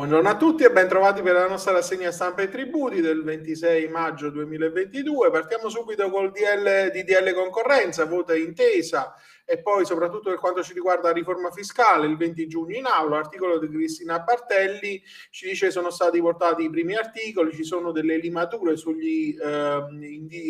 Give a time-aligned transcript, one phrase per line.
[0.00, 3.86] Buongiorno a tutti e ben trovati per la nostra rassegna stampa e tributi del 26
[3.88, 5.30] maggio 2022.
[5.30, 11.08] Partiamo subito col DL, DDL concorrenza, vota intesa e poi soprattutto per quanto ci riguarda
[11.08, 15.72] la riforma fiscale il 20 giugno in aula, articolo di Cristina Bartelli ci dice che
[15.72, 19.84] sono stati portati i primi articoli, ci sono delle limature sugli eh,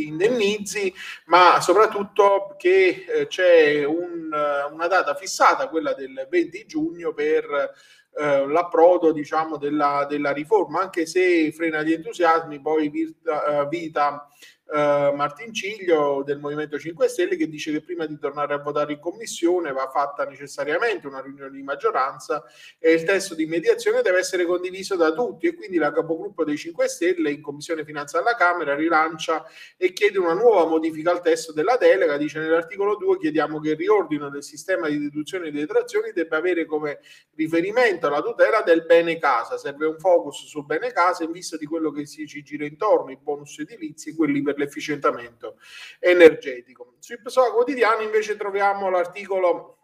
[0.06, 0.94] indennizi,
[1.26, 4.30] ma soprattutto che eh, c'è un,
[4.70, 7.72] una data fissata, quella del 20 giugno per
[8.12, 14.28] eh, l'approdo diciamo della, della, riforma anche se frena gli entusiasmi poi vita, uh, vita
[14.72, 18.92] eh, Martin Ciglio del Movimento 5 Stelle che dice che prima di tornare a votare
[18.92, 22.44] in commissione va fatta necessariamente una riunione di maggioranza
[22.78, 26.56] e il testo di mediazione deve essere condiviso da tutti e quindi la capogruppo dei
[26.56, 29.44] 5 Stelle in Commissione Finanza alla Camera rilancia
[29.76, 33.76] e chiede una nuova modifica al testo della delega, dice nell'articolo 2 chiediamo che il
[33.76, 37.00] riordino del sistema di deduzione e detrazioni debba avere come
[37.34, 41.66] riferimento la tutela del bene casa, serve un focus sul bene casa in vista di
[41.66, 45.58] quello che si ci gira intorno, i bonus edilizi e quelli per l'efficientamento
[45.98, 46.94] energetico.
[47.00, 49.79] Sui PSOA quotidiani invece troviamo l'articolo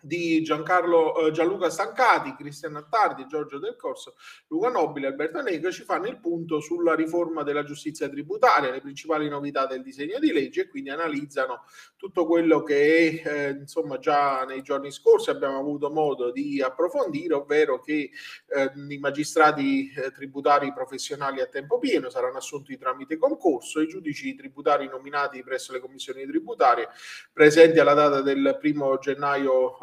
[0.00, 4.14] di Giancarlo eh, Gianluca Stancati, Cristiano Attardi, Giorgio Del Corso,
[4.48, 9.28] Luca Nobile, Alberto Negro ci fanno il punto sulla riforma della giustizia tributaria, le principali
[9.28, 11.64] novità del disegno di legge e quindi analizzano
[11.96, 17.80] tutto quello che eh, insomma già nei giorni scorsi abbiamo avuto modo di approfondire, ovvero
[17.80, 18.10] che
[18.46, 24.34] eh, i magistrati eh, tributari professionali a tempo pieno saranno assunti tramite concorso, i giudici
[24.34, 26.88] tributari nominati presso le commissioni tributarie
[27.32, 29.76] presenti alla data del primo gennaio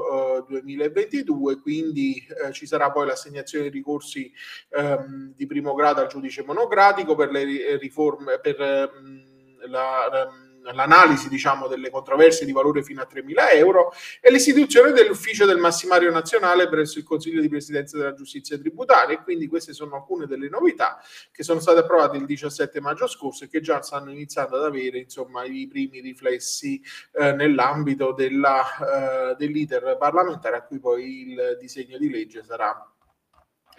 [0.47, 4.31] 2022, quindi eh, ci sarà poi l'assegnazione di ricorsi
[4.69, 9.23] ehm, di primo grado al giudice monocratico per le riforme per ehm,
[9.67, 15.45] la, la l'analisi diciamo, delle controversie di valore fino a 3.000 euro e l'istituzione dell'ufficio
[15.45, 19.15] del massimario nazionale presso il Consiglio di Presidenza della Giustizia Tributaria.
[19.17, 20.99] E quindi queste sono alcune delle novità
[21.31, 24.99] che sono state approvate il 17 maggio scorso e che già stanno iniziando ad avere
[24.99, 26.81] insomma, i primi riflessi
[27.13, 32.89] eh, nell'ambito della, eh, dell'iter parlamentare a cui poi il disegno di legge sarà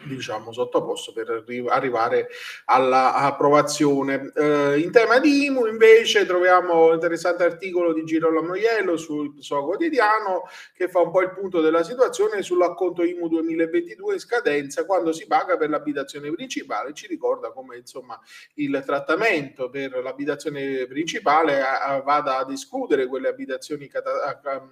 [0.04, 2.28] diciamo sottoposto per arri- arrivare
[2.66, 4.30] all'approvazione.
[4.34, 9.64] Eh, in tema di IMU invece troviamo un interessante articolo di Girolamo Iello sul suo
[9.64, 10.42] quotidiano
[10.74, 15.26] che fa un po' il punto della situazione sull'acconto IMU 2022 in scadenza quando si
[15.26, 18.18] paga per l'abitazione principale, ci ricorda come insomma
[18.54, 24.68] il trattamento per l'abitazione principale a- vada ad escludere quelle abitazioni cata- a-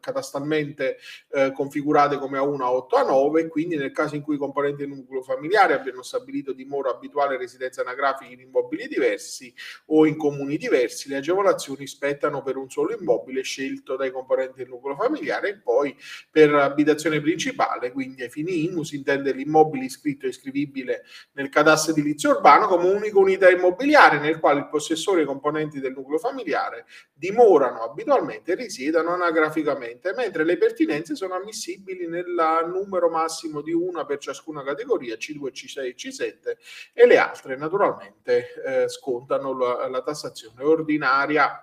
[0.00, 0.98] catastalmente
[1.30, 5.22] eh, configurate come A1, A8, A9 quindi nel caso in cui i componenti del nucleo
[5.22, 9.52] familiare abbiano stabilito dimora abituale e residenza anagrafica in immobili diversi
[9.86, 14.68] o in comuni diversi, le agevolazioni spettano per un solo immobile scelto dai componenti del
[14.68, 15.96] nucleo familiare e poi
[16.30, 21.90] per abitazione principale, quindi ai fini IMU si intende l'immobile iscritto e iscrivibile nel cadasso
[21.90, 26.18] edilizio urbano come unica unità immobiliare nel quale il possessore e i componenti del nucleo
[26.18, 32.26] familiare dimorano abitualmente e risiedono anagraficamente geograficamente, mentre le pertinenze sono ammissibili nel
[32.72, 36.56] numero massimo di una per ciascuna categoria, C2, C6 e C7,
[36.92, 41.62] e le altre naturalmente eh, scontano la, la tassazione ordinaria.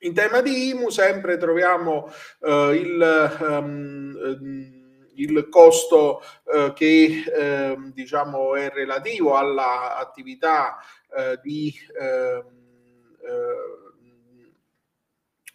[0.00, 6.20] In tema di IMU sempre troviamo eh, il, um, il costo
[6.52, 10.78] eh, che eh, diciamo è relativo all'attività
[11.16, 12.42] eh, di ehm,
[13.20, 13.81] eh,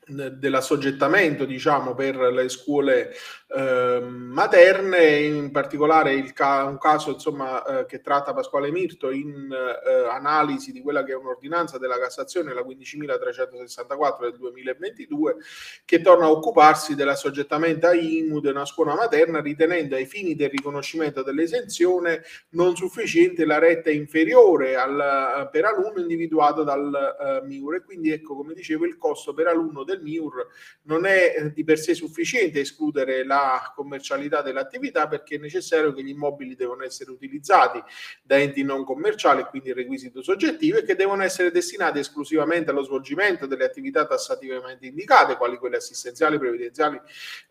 [0.08, 3.14] dell'assoggettamento diciamo per le scuole
[3.50, 9.50] eh, materne in particolare il ca- un caso insomma eh, che tratta Pasquale Mirto in
[9.50, 15.38] eh, analisi di quella che è un'ordinanza della Cassazione la 15.364 del 2022
[15.86, 20.50] che torna a occuparsi dell'assoggettamento a IMU di una scuola materna ritenendo ai fini del
[20.50, 27.84] riconoscimento dell'esenzione non sufficiente la retta inferiore al, per alunno individuato dal uh, MIUR e
[27.84, 30.48] quindi ecco come dicevo il costo per alunno del MIUR
[30.84, 33.36] non è eh, di per sé sufficiente escludere la
[33.76, 37.82] commercialità dell'attività perché è necessario che gli immobili devono essere utilizzati
[38.24, 43.46] da enti non commerciali, quindi requisito soggettivo, e che devono essere destinati esclusivamente allo svolgimento
[43.46, 47.00] delle attività tassativamente indicate, quali quelle assistenziali, previdenziali,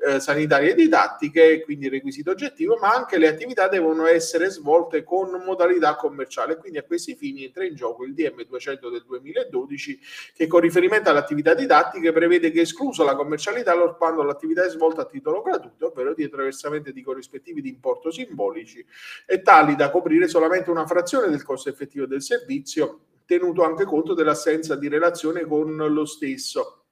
[0.06, 5.30] eh, sanitarie e didattiche, quindi requisito oggettivo, ma anche le attività devono essere svolte con
[5.44, 6.56] modalità commerciale.
[6.56, 10.00] Quindi a questi fini entra in gioco il DM 200 del 2012
[10.34, 14.70] che con riferimento alle attività didattiche prevede che è esclusa la commercialità quando l'attività è
[14.70, 18.84] svolta a titolo gratuito, ovvero dietro versamenti di corrispettivi di importo simbolici
[19.26, 24.14] e tali da coprire solamente una frazione del costo effettivo del servizio, tenuto anche conto
[24.14, 26.85] dell'assenza di relazione con lo stesso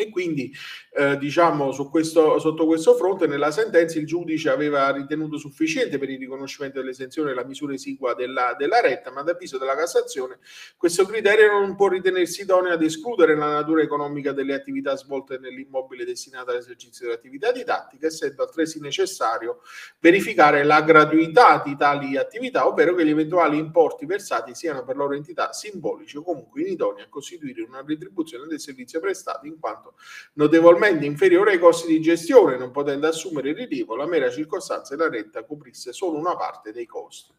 [0.00, 0.50] E quindi,
[0.94, 6.08] eh, diciamo, su questo, sotto questo fronte, nella sentenza il giudice aveva ritenuto sufficiente per
[6.08, 10.38] il riconoscimento dell'esenzione la misura esigua della, della retta, ma ad avviso della Cassazione
[10.78, 16.06] questo criterio non può ritenersi idoneo ad escludere la natura economica delle attività svolte nell'immobile
[16.06, 19.60] destinato all'esercizio dell'attività didattica, essendo altresì necessario
[19.98, 25.12] verificare la gratuità di tali attività, ovvero che gli eventuali importi versati siano per loro
[25.12, 29.89] entità simbolici o comunque inidonei a costituire una retribuzione del servizio prestato, in quanto
[30.34, 35.08] notevolmente inferiore ai costi di gestione, non potendo assumere rilievo la mera circostanza che la
[35.08, 37.32] retta coprisse solo una parte dei costi.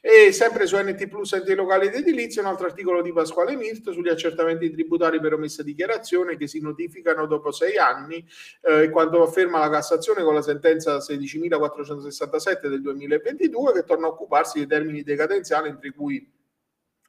[0.00, 3.92] E sempre su NT Plus enti locali ed edilizia, un altro articolo di Pasquale Mirto
[3.92, 8.26] sugli accertamenti tributari per omessa dichiarazione che si notificano dopo sei anni,
[8.62, 14.58] eh, quanto afferma la Cassazione con la sentenza 16.467 del 2022 che torna a occuparsi
[14.58, 16.40] dei termini decadenziali entro cui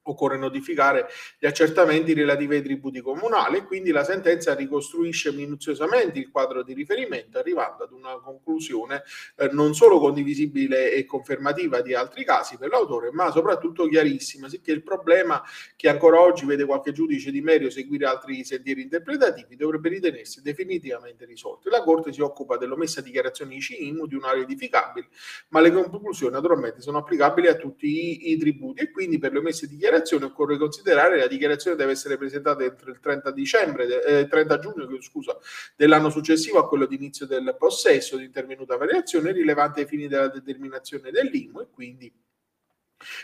[0.04, 1.08] occorre notificare
[1.40, 6.74] gli accertamenti relativi ai tributi comunali e quindi la sentenza ricostruisce minuziosamente il quadro di
[6.74, 9.04] riferimento arrivando ad una conclusione
[9.38, 14.72] eh, non solo condivisibile e confermativa di altri casi per l'autore ma soprattutto chiarissima sicché
[14.72, 15.42] il problema
[15.76, 21.26] che ancora oggi vede qualche giudice di merio seguire altri sentieri interpretativi dovrebbe ritenersi definitivamente
[21.26, 21.70] risolto.
[21.70, 25.08] La Corte si occupa dell'omessa dichiarazione ICIMU di un'area edificabile
[25.50, 29.40] ma le conclusioni naturalmente sono applicabili a tutti i, i tributi e quindi per le
[29.40, 34.28] omesse dichiarazioni dichiarazione occorre considerare la dichiarazione deve essere presentata entro il 30 dicembre, eh,
[34.28, 35.38] 30 giugno scusa,
[35.76, 40.28] dell'anno successivo a quello di inizio del possesso di intervenuta variazione rilevante ai fini della
[40.28, 42.12] determinazione dell'IMU e quindi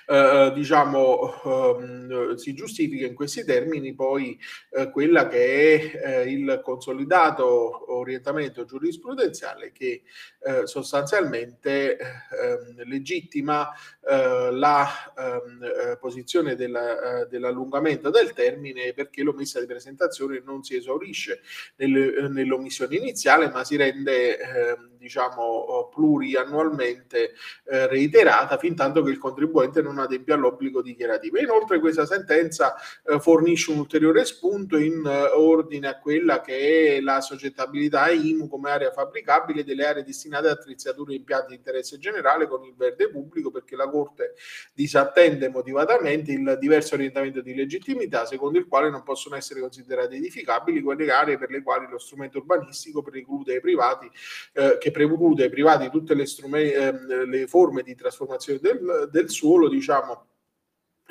[0.07, 4.39] eh, eh, diciamo, ehm, si giustifica in questi termini poi
[4.71, 10.03] eh, quella che è eh, il consolidato orientamento giurisprudenziale che
[10.41, 13.69] eh, sostanzialmente ehm, legittima
[14.07, 14.87] eh, la
[15.17, 21.41] ehm, posizione della, dell'allungamento del termine perché l'omessa di presentazione non si esaurisce
[21.77, 27.33] nel, nell'omissione iniziale ma si rende diciamo pluriannualmente
[27.63, 31.38] reiterata fin tanto che il contribuente contribuente non adempie all'obbligo dichiarativo.
[31.38, 32.75] Inoltre questa sentenza
[33.06, 38.48] eh, fornisce un ulteriore spunto in eh, ordine a quella che è la societtabilità IMU
[38.48, 42.74] come area fabbricabile delle aree destinate a attrezzature e impianti di interesse generale con il
[42.75, 44.33] verde pubblico perché la Corte
[44.74, 50.81] disattende motivatamente il diverso orientamento di legittimità secondo il quale non possono essere considerate edificabili
[50.81, 54.10] quelle aree per le quali lo strumento urbanistico preclude ai privati
[54.54, 59.30] eh, che preclude ai privati tutte le, strume, eh, le forme di trasformazione del, del
[59.30, 60.25] suolo solo diciamo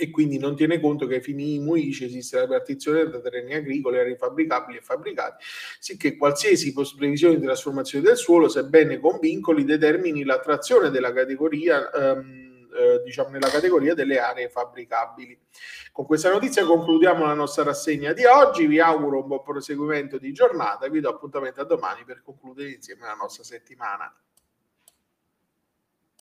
[0.01, 4.01] e quindi non tiene conto che ai fini IMUIC esiste la ripartizione da terreni agricoli
[4.01, 5.45] rifabbricabili e fabbricati,
[5.81, 12.69] sicché qualsiasi previsione di trasformazione del suolo, sebbene con vincoli, determini l'attrazione della categoria ehm,
[12.77, 15.37] eh, diciamo nella categoria delle aree fabbricabili.
[15.91, 20.33] Con questa notizia concludiamo la nostra rassegna di oggi, vi auguro un buon proseguimento di
[20.33, 24.15] giornata e vi do appuntamento a domani per concludere insieme la nostra settimana.